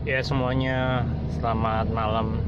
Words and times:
Ya 0.00 0.24
semuanya. 0.24 1.04
Selamat 1.36 1.92
malam. 1.92 2.40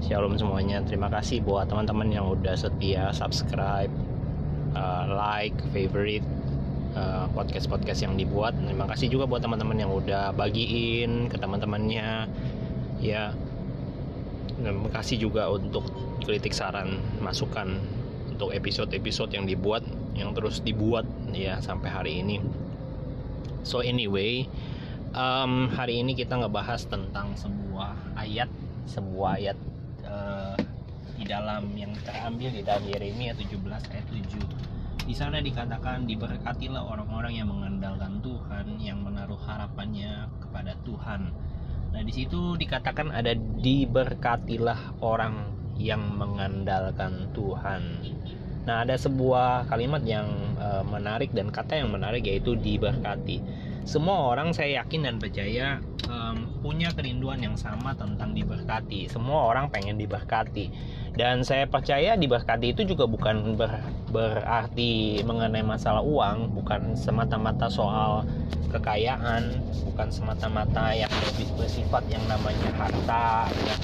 Shalom 0.00 0.32
semuanya. 0.40 0.80
Terima 0.80 1.12
kasih 1.12 1.44
buat 1.44 1.68
teman-teman 1.68 2.08
yang 2.08 2.24
udah 2.32 2.56
setia 2.56 3.12
subscribe 3.12 3.92
uh, 4.72 5.04
Like, 5.12 5.60
favorite 5.76 6.24
uh, 6.96 7.28
Podcast-podcast 7.36 8.08
yang 8.08 8.16
dibuat. 8.16 8.56
Terima 8.56 8.88
kasih 8.88 9.12
juga 9.12 9.28
buat 9.28 9.44
teman-teman 9.44 9.76
yang 9.76 9.92
udah 9.92 10.32
bagiin 10.32 11.28
ke 11.28 11.36
teman-temannya. 11.36 12.32
Ya 13.04 13.36
Terima 14.56 14.88
kasih 14.88 15.20
juga 15.20 15.52
untuk 15.52 15.84
kritik 16.24 16.56
saran 16.56 16.96
Masukan 17.20 17.76
Untuk 18.32 18.56
episode-episode 18.56 19.32
yang 19.36 19.44
dibuat 19.44 19.84
Yang 20.16 20.30
terus 20.32 20.56
dibuat 20.64 21.04
ya 21.36 21.60
sampai 21.60 21.92
hari 21.92 22.12
ini. 22.24 22.40
So 23.68 23.84
anyway 23.84 24.48
um, 25.14 25.70
hari 25.74 26.02
ini 26.02 26.14
kita 26.14 26.38
ngebahas 26.38 26.86
tentang 26.86 27.34
sebuah 27.34 27.94
ayat 28.18 28.50
sebuah 28.86 29.30
ayat 29.38 29.58
uh, 30.06 30.56
di 31.18 31.24
dalam 31.28 31.70
yang 31.76 31.92
terambil 32.02 32.50
di 32.50 32.62
dalam 32.64 32.84
Yeremia 32.86 33.36
17 33.36 33.60
ayat 33.66 34.06
7 34.08 35.06
di 35.06 35.14
sana 35.16 35.42
dikatakan 35.42 36.06
diberkatilah 36.06 36.86
orang-orang 36.86 37.34
yang 37.34 37.50
mengandalkan 37.50 38.22
Tuhan 38.22 38.78
yang 38.78 39.02
menaruh 39.02 39.40
harapannya 39.42 40.30
kepada 40.38 40.78
Tuhan. 40.86 41.34
Nah 41.90 42.02
di 42.06 42.12
situ 42.14 42.54
dikatakan 42.54 43.10
ada 43.10 43.34
diberkatilah 43.34 45.02
orang 45.02 45.50
yang 45.80 46.04
mengandalkan 46.14 47.32
Tuhan. 47.32 47.82
Nah, 48.60 48.84
ada 48.84 48.92
sebuah 48.92 49.72
kalimat 49.72 50.04
yang 50.04 50.28
uh, 50.60 50.84
menarik 50.84 51.32
dan 51.32 51.48
kata 51.48 51.80
yang 51.80 51.88
menarik 51.88 52.28
yaitu 52.28 52.52
diberkati 52.52 53.40
semua 53.84 54.32
orang 54.32 54.52
saya 54.52 54.84
yakin 54.84 55.08
dan 55.08 55.16
percaya 55.16 55.80
um, 56.10 56.50
punya 56.60 56.92
kerinduan 56.92 57.40
yang 57.40 57.56
sama 57.56 57.96
tentang 57.96 58.36
diberkati. 58.36 59.08
Semua 59.08 59.48
orang 59.48 59.72
pengen 59.72 59.96
diberkati. 59.96 60.70
Dan 61.16 61.42
saya 61.42 61.66
percaya 61.66 62.14
diberkati 62.14 62.70
itu 62.70 62.86
juga 62.86 63.08
bukan 63.08 63.58
ber, 63.58 63.82
berarti 64.14 65.22
mengenai 65.26 65.64
masalah 65.64 66.04
uang, 66.04 66.54
bukan 66.54 66.94
semata-mata 66.94 67.66
soal 67.66 68.22
kekayaan, 68.70 69.58
bukan 69.90 70.08
semata-mata 70.14 70.94
yang 70.94 71.10
lebih 71.10 71.50
bersifat 71.58 72.06
yang 72.06 72.22
namanya 72.30 72.70
harta, 72.78 73.50
ya. 73.66 73.76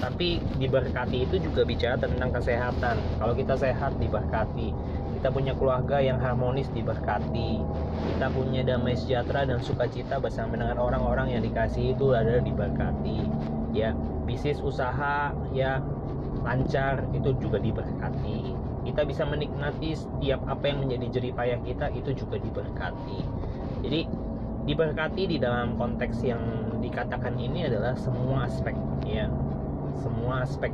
Tapi 0.00 0.40
diberkati 0.56 1.28
itu 1.28 1.36
juga 1.36 1.68
bicara 1.68 2.00
tentang 2.00 2.32
kesehatan. 2.32 2.96
Kalau 3.20 3.36
kita 3.36 3.52
sehat 3.60 4.00
diberkati 4.00 4.72
kita 5.20 5.28
punya 5.36 5.52
keluarga 5.52 6.00
yang 6.00 6.16
harmonis 6.16 6.72
diberkati 6.72 7.60
kita 8.20 8.36
punya 8.36 8.60
damai 8.60 8.92
sejahtera 9.00 9.48
dan 9.48 9.64
sukacita 9.64 10.20
bersama 10.20 10.52
dengan 10.52 10.76
orang-orang 10.76 11.32
yang 11.32 11.40
dikasih 11.40 11.96
itu 11.96 12.12
adalah 12.12 12.44
diberkati 12.44 13.24
ya 13.72 13.96
bisnis 14.28 14.60
usaha 14.60 15.32
ya 15.56 15.80
lancar 16.44 17.00
itu 17.16 17.32
juga 17.40 17.56
diberkati 17.56 18.52
kita 18.84 19.08
bisa 19.08 19.24
menikmati 19.24 19.96
setiap 19.96 20.44
apa 20.52 20.68
yang 20.68 20.84
menjadi 20.84 21.06
jerih 21.16 21.32
payah 21.32 21.64
kita 21.64 21.88
itu 21.96 22.12
juga 22.12 22.36
diberkati 22.36 23.24
jadi 23.88 24.04
diberkati 24.68 25.22
di 25.24 25.36
dalam 25.40 25.80
konteks 25.80 26.20
yang 26.20 26.44
dikatakan 26.84 27.40
ini 27.40 27.72
adalah 27.72 27.96
semua 27.96 28.44
aspek 28.44 28.76
ya. 29.08 29.32
Semua 30.00 30.44
aspek 30.44 30.72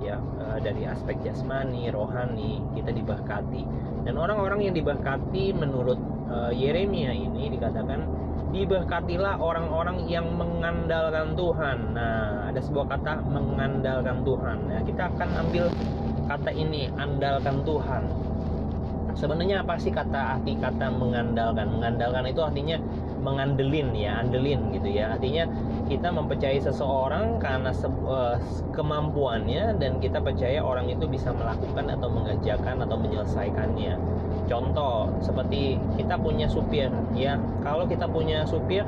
ya 0.00 0.16
eh, 0.16 0.58
dari 0.64 0.88
aspek 0.88 1.20
jasmani, 1.20 1.92
rohani 1.92 2.64
kita 2.72 2.92
diberkati. 2.92 3.62
Dan 4.08 4.16
orang-orang 4.16 4.70
yang 4.70 4.74
diberkati 4.76 5.52
menurut 5.52 6.15
uh, 6.30 6.52
Yeremia 6.52 7.12
ini 7.14 7.52
dikatakan 7.54 8.06
diberkatilah 8.54 9.36
orang-orang 9.42 10.06
yang 10.06 10.32
mengandalkan 10.32 11.34
Tuhan. 11.34 11.78
Nah, 11.92 12.48
ada 12.48 12.60
sebuah 12.62 12.86
kata 12.96 13.26
mengandalkan 13.28 14.22
Tuhan. 14.22 14.58
Nah, 14.70 14.80
kita 14.86 15.12
akan 15.12 15.28
ambil 15.46 15.64
kata 16.26 16.50
ini 16.54 16.88
andalkan 16.96 17.60
Tuhan. 17.66 18.02
Sebenarnya 19.16 19.64
apa 19.64 19.80
sih 19.80 19.92
kata 19.92 20.40
arti 20.40 20.56
kata 20.60 20.92
mengandalkan? 20.92 21.72
Mengandalkan 21.72 22.28
itu 22.28 22.40
artinya 22.44 22.76
mengandelin 23.26 23.90
ya 23.90 24.22
andelin 24.22 24.70
gitu 24.70 24.86
ya. 24.86 25.18
Artinya 25.18 25.50
kita 25.90 26.14
mempercayai 26.14 26.62
seseorang 26.62 27.42
karena 27.42 27.74
uh, 28.06 28.38
kemampuannya 28.70 29.74
dan 29.82 29.98
kita 29.98 30.22
percaya 30.22 30.62
orang 30.62 30.86
itu 30.86 31.10
bisa 31.10 31.34
melakukan 31.34 31.90
atau 31.90 32.06
mengerjakan 32.06 32.86
atau 32.86 32.94
menyelesaikannya. 32.94 33.98
Contoh 34.46 35.10
seperti 35.18 35.82
kita 35.98 36.14
punya 36.14 36.46
supir 36.46 36.94
ya. 37.18 37.34
Kalau 37.66 37.90
kita 37.90 38.06
punya 38.06 38.46
supir 38.46 38.86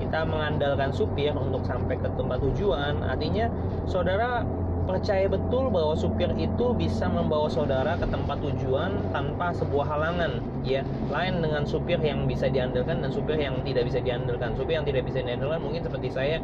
kita 0.00 0.26
mengandalkan 0.26 0.90
supir 0.90 1.32
untuk 1.34 1.62
sampai 1.64 1.96
ke 1.98 2.08
tempat 2.18 2.42
tujuan 2.42 2.98
artinya 3.06 3.46
saudara 3.86 4.42
percaya 4.84 5.26
betul 5.26 5.72
bahwa 5.72 5.96
supir 5.96 6.30
itu 6.36 6.66
bisa 6.76 7.08
membawa 7.08 7.48
saudara 7.48 7.96
ke 7.96 8.06
tempat 8.08 8.38
tujuan 8.44 8.92
tanpa 9.10 9.50
sebuah 9.56 9.86
halangan 9.88 10.38
ya. 10.62 10.84
Lain 11.08 11.40
dengan 11.40 11.64
supir 11.64 11.98
yang 12.04 12.28
bisa 12.28 12.46
diandalkan 12.52 13.00
dan 13.00 13.10
supir 13.10 13.40
yang 13.40 13.60
tidak 13.64 13.88
bisa 13.88 13.98
diandalkan. 14.04 14.52
Supir 14.54 14.76
yang 14.76 14.86
tidak 14.86 15.08
bisa 15.08 15.24
diandalkan 15.24 15.60
mungkin 15.64 15.82
seperti 15.82 16.08
saya 16.12 16.36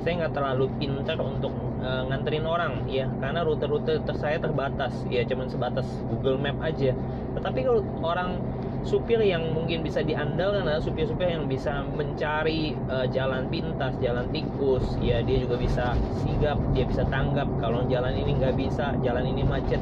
saya 0.00 0.24
nggak 0.24 0.32
terlalu 0.32 0.72
pintar 0.80 1.18
untuk 1.20 1.52
uh, 1.82 2.06
nganterin 2.08 2.46
orang 2.46 2.86
ya. 2.86 3.10
Karena 3.18 3.42
rute-rute 3.42 4.00
ter 4.06 4.16
saya 4.16 4.38
terbatas 4.38 4.94
ya. 5.10 5.26
Cuman 5.26 5.50
sebatas 5.50 5.86
Google 6.08 6.38
Map 6.38 6.62
aja. 6.62 6.94
Tetapi 7.36 7.58
kalau 7.66 7.82
orang 8.06 8.38
supir 8.80 9.20
yang 9.20 9.52
mungkin 9.52 9.84
bisa 9.84 10.00
diandalkan 10.00 10.64
adalah 10.64 10.80
supir-supir 10.80 11.28
yang 11.28 11.44
bisa 11.44 11.84
mencari 11.84 12.72
uh, 12.88 13.04
jalan 13.12 13.46
pintas, 13.52 13.92
jalan 14.00 14.24
tikus, 14.32 14.84
ya 15.04 15.20
dia 15.20 15.44
juga 15.44 15.60
bisa 15.60 15.94
sigap, 16.24 16.56
dia 16.72 16.84
bisa 16.88 17.04
tanggap 17.12 17.46
kalau 17.60 17.84
jalan 17.92 18.16
ini 18.16 18.40
nggak 18.40 18.56
bisa, 18.56 18.96
jalan 19.04 19.28
ini 19.28 19.44
macet, 19.44 19.80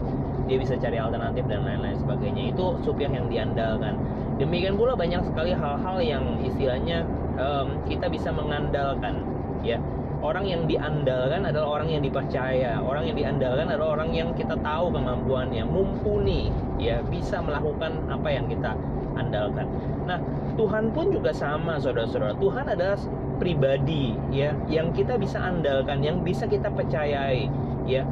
dia 0.50 0.58
bisa 0.58 0.74
cari 0.76 0.98
alternatif 0.98 1.46
dan 1.46 1.62
lain-lain 1.62 1.98
sebagainya. 2.02 2.54
Itu 2.54 2.82
supir 2.82 3.10
yang 3.10 3.30
diandalkan. 3.30 3.94
Demikian 4.38 4.78
pula 4.78 4.94
banyak 4.94 5.22
sekali 5.26 5.50
hal-hal 5.54 5.98
yang 6.02 6.24
istilahnya 6.42 7.06
um, 7.38 7.78
kita 7.86 8.06
bisa 8.10 8.30
mengandalkan, 8.34 9.22
ya 9.62 9.78
orang 10.18 10.44
yang 10.46 10.62
diandalkan 10.66 11.46
adalah 11.46 11.80
orang 11.80 11.88
yang 11.94 12.02
dipercaya. 12.02 12.82
Orang 12.82 13.06
yang 13.06 13.16
diandalkan 13.16 13.70
adalah 13.70 13.98
orang 13.98 14.10
yang 14.14 14.34
kita 14.34 14.58
tahu 14.58 14.90
kemampuannya. 14.90 15.64
Mumpuni 15.66 16.50
ya 16.78 17.02
bisa 17.06 17.38
melakukan 17.42 18.02
apa 18.10 18.28
yang 18.30 18.46
kita 18.50 18.74
andalkan. 19.18 19.66
Nah 20.06 20.18
Tuhan 20.58 20.90
pun 20.90 21.10
juga 21.14 21.30
sama 21.30 21.78
saudara-saudara. 21.78 22.34
Tuhan 22.38 22.66
adalah 22.66 22.98
pribadi 23.38 24.18
ya 24.34 24.50
yang 24.66 24.90
kita 24.90 25.14
bisa 25.14 25.38
andalkan 25.38 26.02
yang 26.02 26.22
bisa 26.26 26.50
kita 26.50 26.70
percayai 26.70 27.46
ya. 27.86 28.02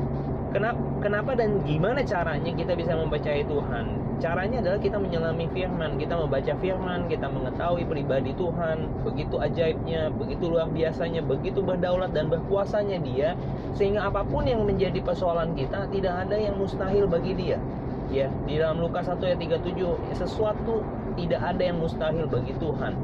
Kenapa 0.55 0.79
kenapa 1.03 1.31
dan 1.37 1.61
gimana 1.67 2.01
caranya 2.07 2.55
kita 2.55 2.73
bisa 2.79 2.95
mempercayai 2.95 3.45
Tuhan 3.45 4.06
Caranya 4.17 4.65
adalah 4.65 4.81
kita 4.81 4.97
menyelami 4.97 5.45
firman, 5.53 6.01
kita 6.01 6.17
membaca 6.17 6.53
firman, 6.57 7.05
kita 7.05 7.29
mengetahui 7.29 7.85
pribadi 7.85 8.33
Tuhan, 8.33 8.89
begitu 9.05 9.37
ajaibnya, 9.37 10.09
begitu 10.09 10.49
luar 10.49 10.73
biasanya, 10.73 11.21
begitu 11.21 11.61
berdaulat 11.61 12.17
dan 12.17 12.33
berkuasanya 12.33 12.97
Dia, 13.05 13.37
sehingga 13.77 14.09
apa 14.09 14.25
pun 14.25 14.49
yang 14.49 14.65
menjadi 14.65 15.05
persoalan 15.05 15.53
kita 15.53 15.93
tidak 15.93 16.25
ada 16.25 16.33
yang 16.33 16.57
mustahil 16.57 17.05
bagi 17.05 17.37
Dia. 17.37 17.61
Ya, 18.09 18.33
di 18.49 18.57
dalam 18.57 18.81
Lukas 18.81 19.05
1 19.05 19.21
ayat 19.21 19.37
37, 19.37 19.85
sesuatu 20.17 20.81
tidak 21.21 21.43
ada 21.45 21.61
yang 21.61 21.77
mustahil 21.77 22.25
bagi 22.25 22.57
Tuhan. 22.57 22.97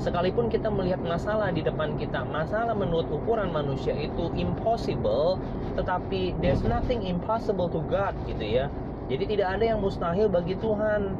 Sekalipun 0.00 0.48
kita 0.48 0.72
melihat 0.72 1.04
masalah 1.04 1.52
di 1.52 1.60
depan 1.60 2.00
kita, 2.00 2.24
masalah 2.24 2.72
menurut 2.72 3.04
ukuran 3.12 3.52
manusia 3.52 3.92
itu 3.92 4.32
impossible, 4.32 5.36
tetapi 5.76 6.32
there's 6.40 6.64
nothing 6.64 7.04
impossible 7.04 7.68
to 7.68 7.84
God 7.92 8.16
gitu 8.24 8.64
ya 8.64 8.72
jadi 9.04 9.24
tidak 9.28 9.48
ada 9.60 9.64
yang 9.74 9.80
mustahil 9.84 10.26
bagi 10.32 10.56
Tuhan. 10.56 11.12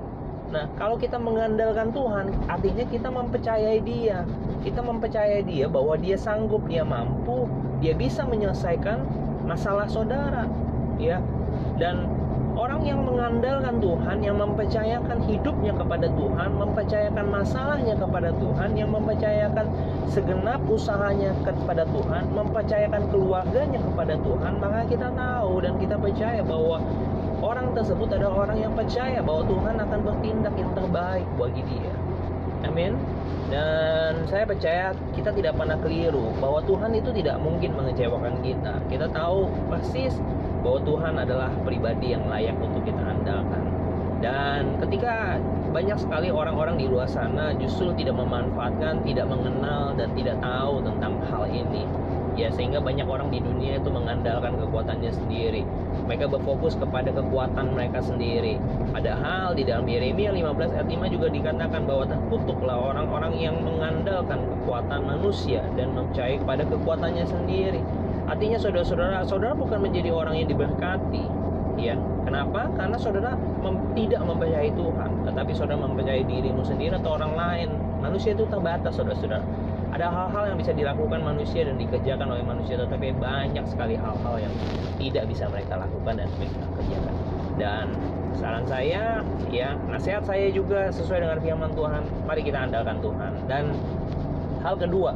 Nah, 0.52 0.64
kalau 0.78 0.96
kita 0.96 1.18
mengandalkan 1.18 1.90
Tuhan, 1.90 2.32
artinya 2.48 2.84
kita 2.88 3.08
mempercayai 3.10 3.80
Dia. 3.84 4.22
Kita 4.64 4.80
mempercayai 4.80 5.44
Dia 5.44 5.66
bahwa 5.68 5.98
Dia 6.00 6.16
sanggup, 6.16 6.64
Dia 6.70 6.86
mampu, 6.86 7.44
Dia 7.84 7.92
bisa 7.92 8.24
menyelesaikan 8.24 9.04
masalah 9.44 9.84
saudara, 9.90 10.48
ya. 10.96 11.20
Dan 11.76 12.08
orang 12.54 12.86
yang 12.86 13.02
mengandalkan 13.02 13.82
Tuhan, 13.82 14.22
yang 14.22 14.38
mempercayakan 14.38 15.18
hidupnya 15.26 15.74
kepada 15.74 16.06
Tuhan, 16.08 16.50
mempercayakan 16.54 17.26
masalahnya 17.28 17.94
kepada 17.98 18.30
Tuhan, 18.38 18.70
yang 18.78 18.90
mempercayakan 18.94 19.66
segenap 20.08 20.62
usahanya 20.70 21.34
kepada 21.42 21.82
Tuhan, 21.90 22.30
mempercayakan 22.30 23.02
keluarganya 23.10 23.80
kepada 23.82 24.14
Tuhan, 24.22 24.52
maka 24.62 24.80
kita 24.86 25.08
tahu 25.12 25.52
dan 25.66 25.74
kita 25.82 25.96
percaya 25.98 26.40
bahwa 26.46 26.78
orang 27.44 27.76
tersebut 27.76 28.08
adalah 28.16 28.48
orang 28.48 28.58
yang 28.64 28.72
percaya 28.72 29.20
bahwa 29.20 29.44
Tuhan 29.44 29.76
akan 29.76 30.00
bertindak 30.00 30.54
yang 30.56 30.72
terbaik 30.72 31.28
bagi 31.36 31.62
dia. 31.68 31.94
Amin. 32.64 32.96
Dan 33.52 34.24
saya 34.24 34.48
percaya 34.48 34.96
kita 35.12 35.28
tidak 35.36 35.52
pernah 35.60 35.76
keliru 35.84 36.32
bahwa 36.40 36.64
Tuhan 36.64 36.96
itu 36.96 37.12
tidak 37.12 37.36
mungkin 37.44 37.76
mengecewakan 37.76 38.40
kita. 38.40 38.80
Kita 38.88 39.06
tahu 39.12 39.52
persis 39.68 40.16
bahwa 40.64 40.80
Tuhan 40.80 41.14
adalah 41.20 41.52
pribadi 41.68 42.16
yang 42.16 42.24
layak 42.24 42.56
untuk 42.56 42.80
kita 42.88 43.04
andalkan. 43.04 43.62
dan 44.24 44.80
ketika 44.80 45.36
banyak 45.68 46.00
sekali 46.00 46.32
orang-orang 46.32 46.80
di 46.80 46.88
luar 46.88 47.04
sana 47.04 47.52
justru 47.60 47.92
tidak 47.92 48.16
memanfaatkan, 48.16 49.04
tidak 49.04 49.28
mengenal 49.28 49.92
dan 49.92 50.08
tidak 50.16 50.40
tahu 50.40 50.80
tentang 50.80 51.20
hal 51.28 51.44
ini. 51.44 51.84
Ya, 52.34 52.50
sehingga 52.50 52.82
banyak 52.82 53.06
orang 53.06 53.30
di 53.30 53.38
dunia 53.38 53.78
itu 53.78 53.86
mengandalkan 53.94 54.58
kekuatannya 54.58 55.14
sendiri. 55.14 55.62
Mereka 56.10 56.26
berfokus 56.26 56.74
kepada 56.74 57.14
kekuatan 57.14 57.78
mereka 57.78 58.02
sendiri. 58.02 58.58
Padahal 58.90 59.54
di 59.54 59.62
dalam 59.62 59.86
Yeremia 59.86 60.34
15 60.34 60.74
ayat 60.74 60.88
5 60.90 61.14
juga 61.14 61.26
dikatakan 61.30 61.86
bahwa 61.86 62.04
terkutuklah 62.10 62.76
orang-orang 62.90 63.38
yang 63.38 63.56
mengandalkan 63.62 64.42
kekuatan 64.50 65.00
manusia 65.06 65.62
dan 65.78 65.94
percaya 65.94 66.34
kepada 66.34 66.66
kekuatannya 66.66 67.24
sendiri. 67.24 67.80
Artinya 68.26 68.58
saudara-saudara, 68.58 69.22
saudara 69.22 69.54
bukan 69.54 69.78
menjadi 69.84 70.10
orang 70.10 70.34
yang 70.40 70.48
diberkati, 70.50 71.24
ya 71.78 71.98
kenapa 72.22 72.70
karena 72.78 72.96
saudara 72.98 73.34
mem 73.62 73.74
tidak 73.98 74.22
mempercayai 74.22 74.70
Tuhan 74.74 75.10
tetapi 75.26 75.52
saudara 75.54 75.78
mempercayai 75.82 76.24
dirimu 76.26 76.62
sendiri 76.62 76.94
atau 76.94 77.18
orang 77.18 77.34
lain 77.34 77.68
manusia 77.98 78.34
itu 78.34 78.46
terbatas 78.46 78.94
saudara-saudara 78.94 79.42
ada 79.94 80.10
hal-hal 80.10 80.50
yang 80.50 80.58
bisa 80.58 80.74
dilakukan 80.74 81.22
manusia 81.22 81.62
dan 81.62 81.78
dikerjakan 81.78 82.26
oleh 82.26 82.42
manusia 82.42 82.74
tetapi 82.74 83.14
banyak 83.14 83.62
sekali 83.70 83.94
hal-hal 83.94 84.34
yang 84.42 84.54
tidak 84.98 85.24
bisa 85.30 85.46
mereka 85.46 85.78
lakukan 85.78 86.18
dan 86.18 86.28
mereka 86.34 86.66
kerjakan. 86.74 87.14
Dan 87.54 87.86
saran 88.34 88.66
saya 88.66 89.22
ya 89.54 89.78
nasihat 89.86 90.26
saya 90.26 90.50
juga 90.50 90.90
sesuai 90.90 91.22
dengan 91.22 91.38
firman 91.38 91.70
Tuhan. 91.78 92.02
Mari 92.26 92.42
kita 92.42 92.58
andalkan 92.66 92.98
Tuhan. 92.98 93.32
Dan 93.46 93.70
hal 94.66 94.74
kedua 94.74 95.14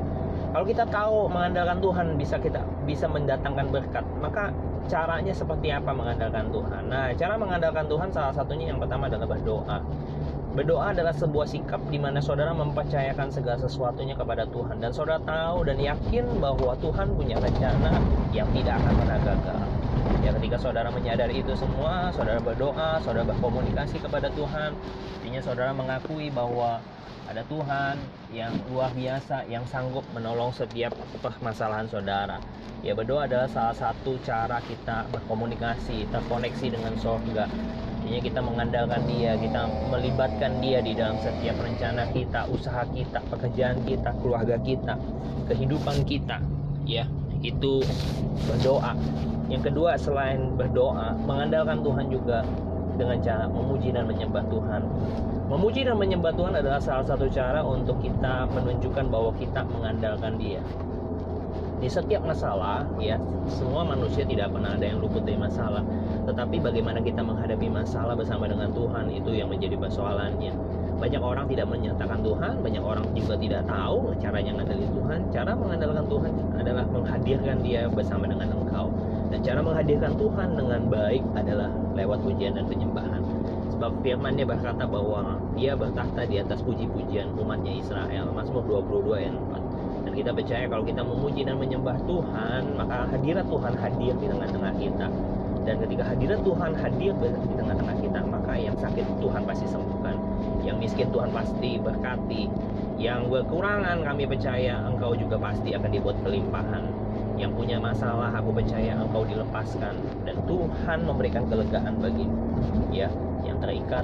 kalau 0.54 0.64
kita 0.64 0.86
tahu 0.86 1.26
mengandalkan 1.26 1.82
Tuhan 1.82 2.06
bisa 2.14 2.38
kita 2.38 2.62
bisa 2.86 3.10
mendatangkan 3.10 3.68
berkat 3.74 4.06
maka 4.22 4.54
caranya 4.88 5.34
seperti 5.34 5.74
apa 5.74 5.90
mengandalkan 5.90 6.54
Tuhan? 6.54 6.86
Nah 6.86 7.10
cara 7.18 7.34
mengandalkan 7.34 7.84
Tuhan 7.90 8.08
salah 8.14 8.32
satunya 8.32 8.70
yang 8.70 8.78
pertama 8.78 9.10
adalah 9.10 9.26
berdoa 9.26 9.82
Berdoa 10.48 10.96
adalah 10.96 11.12
sebuah 11.12 11.44
sikap 11.44 11.76
di 11.92 12.00
mana 12.00 12.24
saudara 12.24 12.56
mempercayakan 12.56 13.28
segala 13.28 13.60
sesuatunya 13.60 14.16
kepada 14.16 14.48
Tuhan 14.48 14.80
dan 14.80 14.96
saudara 14.96 15.20
tahu 15.20 15.68
dan 15.68 15.76
yakin 15.76 16.24
bahwa 16.40 16.72
Tuhan 16.80 17.12
punya 17.12 17.36
rencana 17.36 18.00
yang 18.32 18.48
tidak 18.56 18.80
akan 18.80 18.94
pernah 18.96 19.18
gagal. 19.20 19.60
Ya 20.24 20.30
ketika 20.32 20.56
saudara 20.56 20.88
menyadari 20.88 21.44
itu 21.44 21.52
semua, 21.52 22.08
saudara 22.16 22.40
berdoa, 22.40 22.96
saudara 23.04 23.28
berkomunikasi 23.28 24.00
kepada 24.00 24.32
Tuhan, 24.32 24.72
artinya 25.20 25.40
saudara 25.44 25.70
mengakui 25.76 26.32
bahwa 26.32 26.80
ada 27.28 27.44
Tuhan 27.44 28.00
yang 28.32 28.56
luar 28.72 28.88
biasa 28.96 29.44
yang 29.52 29.68
sanggup 29.68 30.02
menolong 30.16 30.48
setiap 30.56 30.96
permasalahan 31.20 31.84
saudara. 31.92 32.40
Ya 32.80 32.96
berdoa 32.96 33.28
adalah 33.28 33.52
salah 33.52 33.76
satu 33.76 34.16
cara 34.24 34.64
kita 34.64 35.04
berkomunikasi, 35.12 36.08
terkoneksi 36.08 36.66
dengan 36.72 36.96
surga 36.96 37.44
Artinya 38.08 38.24
kita 38.24 38.40
mengandalkan 38.40 39.02
dia, 39.04 39.36
kita 39.36 39.68
melibatkan 39.92 40.64
dia 40.64 40.80
di 40.80 40.96
dalam 40.96 41.20
setiap 41.20 41.60
rencana 41.60 42.08
kita, 42.08 42.48
usaha 42.48 42.80
kita, 42.88 43.20
pekerjaan 43.28 43.84
kita, 43.84 44.16
keluarga 44.24 44.56
kita, 44.64 44.96
kehidupan 45.44 46.08
kita. 46.08 46.40
Ya, 46.88 47.04
itu 47.44 47.84
berdoa. 48.48 48.96
Yang 49.52 49.62
kedua 49.68 50.00
selain 50.00 50.56
berdoa, 50.56 51.20
mengandalkan 51.20 51.84
Tuhan 51.84 52.08
juga 52.08 52.48
dengan 52.96 53.20
cara 53.20 53.44
memuji 53.44 53.92
dan 53.92 54.08
menyembah 54.08 54.44
Tuhan. 54.48 54.82
Memuji 55.52 55.84
dan 55.84 56.00
menyembah 56.00 56.32
Tuhan 56.32 56.56
adalah 56.56 56.80
salah 56.80 57.04
satu 57.04 57.28
cara 57.28 57.60
untuk 57.60 58.00
kita 58.00 58.48
menunjukkan 58.56 59.04
bahwa 59.12 59.36
kita 59.36 59.68
mengandalkan 59.68 60.40
Dia 60.40 60.64
di 61.78 61.86
setiap 61.86 62.26
masalah 62.26 62.82
ya 62.98 63.14
semua 63.46 63.86
manusia 63.86 64.26
tidak 64.26 64.50
pernah 64.50 64.74
ada 64.74 64.84
yang 64.84 64.98
luput 64.98 65.22
dari 65.22 65.38
masalah. 65.38 65.82
Tetapi 66.26 66.60
bagaimana 66.60 67.00
kita 67.00 67.22
menghadapi 67.24 67.70
masalah 67.70 68.18
bersama 68.18 68.50
dengan 68.50 68.68
Tuhan 68.74 69.08
itu 69.14 69.30
yang 69.32 69.48
menjadi 69.48 69.78
persoalannya. 69.78 70.52
Banyak 70.98 71.22
orang 71.22 71.46
tidak 71.46 71.70
menyatakan 71.70 72.18
Tuhan 72.26 72.58
banyak 72.58 72.82
orang 72.82 73.06
juga 73.14 73.38
tidak 73.38 73.62
tahu 73.70 74.18
caranya 74.18 74.50
mengandalkan 74.58 74.90
Tuhan. 74.90 75.20
Cara 75.30 75.52
mengandalkan 75.54 76.04
Tuhan 76.10 76.32
adalah 76.58 76.84
menghadirkan 76.90 77.56
dia 77.62 77.82
bersama 77.86 78.24
dengan 78.26 78.48
engkau. 78.50 78.86
Dan 79.28 79.38
cara 79.44 79.60
menghadirkan 79.62 80.12
Tuhan 80.18 80.48
dengan 80.58 80.80
baik 80.90 81.22
adalah 81.38 81.70
lewat 81.94 82.18
pujian 82.26 82.58
dan 82.58 82.66
penyembahan. 82.66 83.22
Sebab 83.78 84.02
firmannya 84.02 84.42
berkata 84.42 84.90
bahwa 84.90 85.38
dia 85.54 85.78
bertakhta 85.78 86.26
di 86.26 86.42
atas 86.42 86.58
puji-pujian 86.66 87.30
umatnya 87.38 87.78
Israel. 87.78 88.34
Mazmur 88.34 88.66
22 88.66 89.22
ayat 89.22 89.34
4 89.38 89.67
dan 89.67 89.67
kita 90.18 90.34
percaya 90.34 90.66
kalau 90.66 90.82
kita 90.82 91.06
memuji 91.06 91.46
dan 91.46 91.62
menyembah 91.62 91.94
Tuhan 92.02 92.74
maka 92.74 93.06
hadirat 93.14 93.46
Tuhan 93.46 93.74
hadir 93.78 94.14
di 94.18 94.26
tengah-tengah 94.26 94.74
kita. 94.74 95.06
Dan 95.62 95.74
ketika 95.84 96.02
hadirat 96.10 96.40
Tuhan 96.42 96.70
hadir 96.74 97.12
di 97.22 97.54
tengah-tengah 97.54 97.96
kita 98.02 98.20
maka 98.26 98.52
yang 98.58 98.74
sakit 98.74 99.06
Tuhan 99.22 99.42
pasti 99.46 99.66
sembuhkan. 99.70 100.16
Yang 100.66 100.76
miskin 100.82 101.08
Tuhan 101.14 101.30
pasti 101.30 101.78
berkati. 101.78 102.50
Yang 102.98 103.20
kekurangan 103.30 104.02
kami 104.02 104.26
percaya 104.26 104.82
engkau 104.90 105.14
juga 105.14 105.38
pasti 105.38 105.70
akan 105.78 105.90
dibuat 105.94 106.18
kelimpahan. 106.26 106.84
Yang 107.38 107.52
punya 107.54 107.78
masalah 107.78 108.34
aku 108.34 108.50
percaya 108.50 108.98
engkau 108.98 109.22
dilepaskan. 109.22 109.94
Dan 110.26 110.36
Tuhan 110.50 110.98
memberikan 111.06 111.46
kelegaan 111.46 111.94
bagimu. 112.02 112.34
Ya 112.90 113.06
yang 113.46 113.62
terikat 113.62 114.02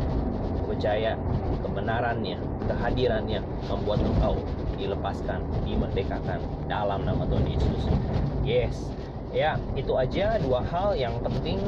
percaya 0.75 1.15
kebenarannya 1.63 2.37
kehadirannya 2.67 3.41
membuat 3.71 4.03
engkau 4.03 4.35
dilepaskan, 4.75 5.41
dimerdekakan 5.63 6.43
dalam 6.67 7.07
nama 7.07 7.23
Tuhan 7.31 7.47
Yesus. 7.47 7.83
Yes, 8.43 8.91
ya 9.31 9.55
itu 9.79 9.95
aja 9.95 10.43
dua 10.43 10.67
hal 10.67 10.99
yang 10.99 11.15
penting 11.23 11.63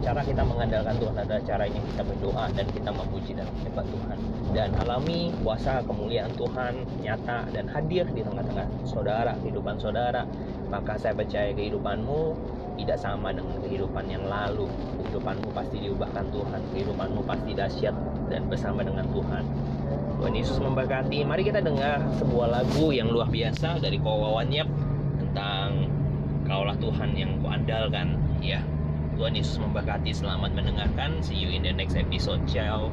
cara 0.00 0.24
kita 0.24 0.42
mengandalkan 0.42 0.96
Tuhan 0.96 1.16
adalah 1.22 1.42
caranya 1.44 1.80
kita 1.92 2.02
berdoa 2.02 2.44
dan 2.56 2.66
kita 2.72 2.90
memuji 2.90 3.32
dan 3.36 3.46
menyembah 3.54 3.86
Tuhan. 3.86 4.18
Dan 4.50 4.68
alami 4.82 5.30
kuasa 5.46 5.84
kemuliaan 5.86 6.32
Tuhan 6.34 6.82
nyata 7.06 7.54
dan 7.54 7.70
hadir 7.70 8.08
di 8.10 8.24
tengah-tengah 8.26 8.66
saudara 8.82 9.36
kehidupan 9.44 9.78
saudara. 9.78 10.26
Maka 10.70 10.98
saya 10.98 11.14
percaya 11.14 11.54
kehidupanmu 11.54 12.34
tidak 12.80 12.98
sama 12.98 13.30
dengan 13.30 13.60
kehidupan 13.60 14.08
yang 14.08 14.24
lalu. 14.26 14.66
Kehidupanmu 15.04 15.52
pasti 15.52 15.76
diubahkan 15.84 16.32
Tuhan 16.32 16.60
kehidupanmu 16.74 17.20
pasti 17.28 17.52
dahsyat 17.52 17.94
dan 18.30 18.46
bersama 18.46 18.86
dengan 18.86 19.04
Tuhan 19.10 19.44
Tuhan 20.20 20.36
Yesus 20.36 20.60
memberkati. 20.60 21.24
Mari 21.24 21.48
kita 21.48 21.64
dengar 21.64 22.04
sebuah 22.20 22.60
lagu 22.60 22.92
yang 22.92 23.08
luar 23.08 23.32
biasa 23.32 23.80
dari 23.80 23.96
Kowawan 23.96 24.52
Yap 24.52 24.68
tentang 25.16 25.88
Kaulah 26.44 26.76
Tuhan 26.76 27.16
yang 27.16 27.40
kuandalkan. 27.40 28.20
Ya, 28.44 28.60
Tuhan 29.16 29.32
Yesus 29.32 29.56
memberkati. 29.56 30.12
Selamat 30.12 30.52
mendengarkan. 30.52 31.24
See 31.24 31.40
you 31.40 31.48
in 31.48 31.64
the 31.64 31.72
next 31.72 31.96
episode. 31.96 32.44
Ciao. 32.44 32.92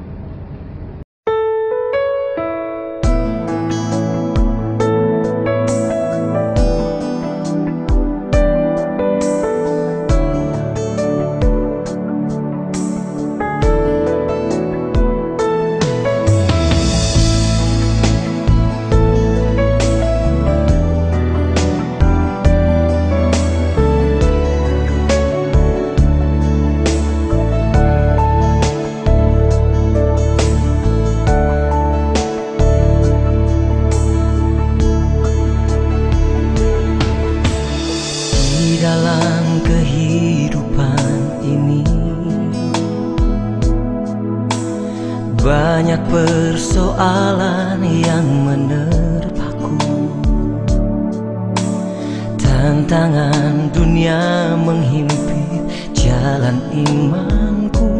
Tantangan 52.78 53.74
dunia 53.74 54.54
menghimpit 54.54 55.66
jalan 55.98 56.62
imanku 56.70 57.90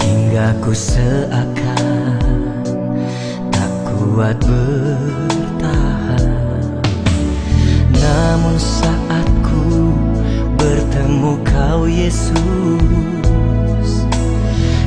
Hingga 0.00 0.56
ku 0.64 0.72
seakan 0.72 2.24
tak 3.52 3.68
kuat 3.84 4.40
bertahan. 4.40 6.24
Namun 7.92 8.56
saat 8.56 9.28
ku 9.44 9.92
bertemu 10.56 11.36
kau 11.44 11.84
Yesus. 11.84 12.40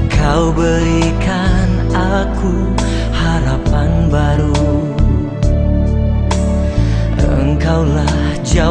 Kau 0.10 0.50
berikan 0.58 1.70
aku 1.94 2.66
harapan 3.14 4.10
baru 4.10 4.89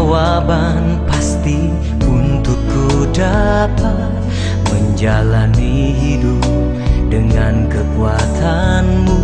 jawaban 0.09 1.05
pasti 1.05 1.69
untuk 2.01 2.57
ku 2.73 3.05
dapat 3.13 4.09
menjalani 4.73 5.93
hidup 5.93 6.41
dengan 7.13 7.69
kekuatanmu. 7.69 9.21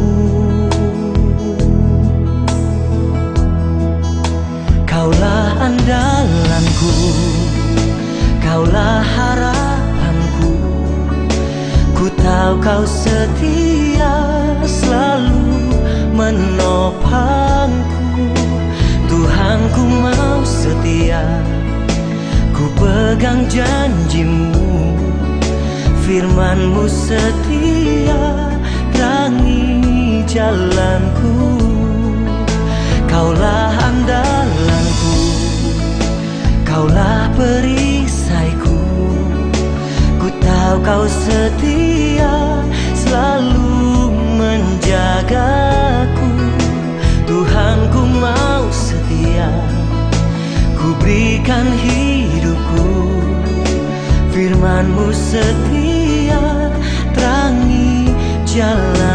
Kaulah 4.84 5.56
andalanku 5.56 6.92
Kaulah 8.44 9.00
harapanku. 9.00 10.52
Ku 11.96 12.12
tahu 12.12 12.60
kau 12.60 12.84
setia 12.84 14.20
selalu 14.68 15.48
menopangku 16.12 17.33
setia 21.14 21.22
Ku 22.54 22.64
pegang 22.78 23.46
janjimu 23.46 24.98
Firmanmu 26.04 26.84
setia 26.90 28.50
Terangi 28.94 30.22
jalanku. 30.26 31.34
Kaulah 33.10 33.74
andalanku 33.74 35.16
Kaulah 36.66 37.30
perisaiku. 37.38 38.78
Ku 40.18 40.28
tahu 40.42 40.76
kau 40.82 41.04
setia 41.06 42.58
berikan 51.44 51.68
hidupku 51.76 52.88
Firmanmu 54.32 55.12
setia 55.12 56.72
Terangi 57.12 58.08
jalanku 58.48 59.13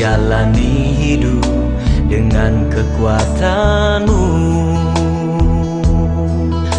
Menjalani 0.00 0.96
hidup 0.96 1.44
dengan 2.08 2.72
kekuatanmu. 2.72 4.24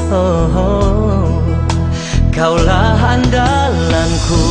Oh, 0.09 0.49
oh. 0.49 1.29
Kaulah 2.33 2.97
andalanku 2.97 4.45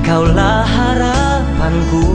Kaulah 0.00 0.64
harapanku. 0.64 2.08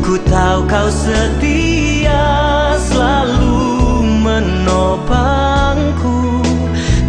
Ku 0.00 0.16
tahu 0.32 0.64
kau 0.64 0.88
setia 0.88 2.24
Selalu 2.88 3.68
menopangku. 4.24 6.40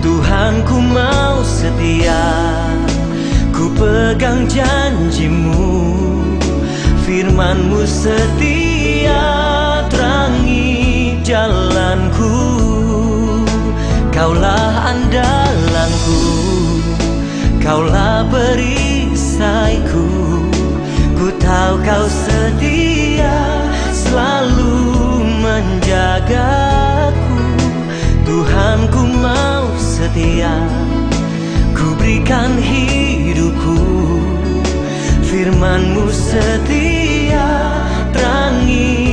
Tuhanku 0.03 0.75
mau 0.91 1.39
setia. 1.39 2.19
Ku 3.55 3.71
pegang 3.79 4.43
janjimu 4.51 5.94
Firmanmu 7.05 7.85
setia 7.85 9.21
Terangi 9.93 11.21
jalanku. 11.21 12.33
Kaulah 14.09 14.89
andalanku 14.89 16.21
Kaulah 17.61 18.25
perisaiku. 18.33 20.09
Ku 21.13 21.29
tahu 21.37 21.77
kau 21.85 22.09
setia 22.09 23.37
Selalu 23.93 24.89
menjagaku. 25.45 27.37
Tuhanku 28.25 29.05
mau 29.21 29.69
setia 29.77 30.57
Ku 31.77 31.93
berikan 32.01 32.57
hidupku 32.57 33.94
Firmanmu 35.45 36.09
setia 36.09 37.45
Terangi 38.09 39.04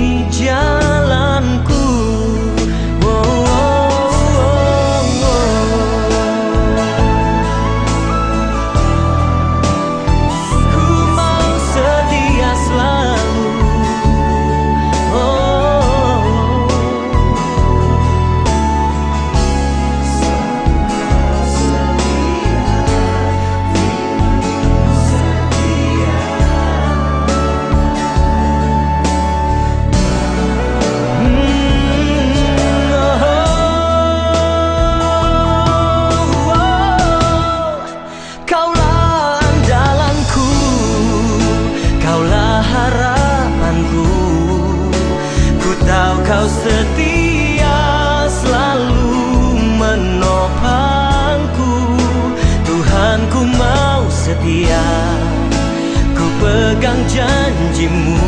janjimu 57.82 58.18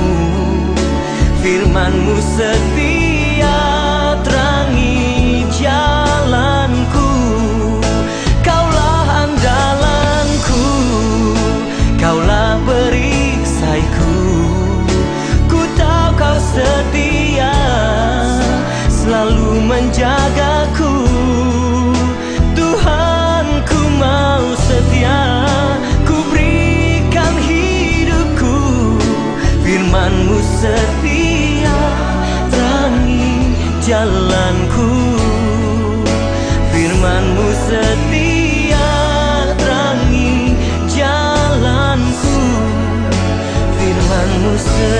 Firmanmu 1.42 2.16
setia 2.22 2.93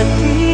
Firmanmu 0.05 0.54